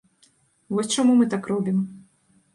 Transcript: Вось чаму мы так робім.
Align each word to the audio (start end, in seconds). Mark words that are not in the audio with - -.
Вось 0.77 0.89
чаму 0.95 1.13
мы 1.21 1.29
так 1.35 1.43
робім. 1.53 1.77